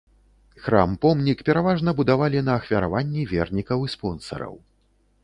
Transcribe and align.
Храм-помнік 0.63 1.43
пераважна 1.49 1.93
будавалі 1.99 2.41
на 2.47 2.55
ахвяраванні 2.61 3.27
вернікаў 3.35 3.85
і 3.89 3.93
спонсараў. 3.97 4.53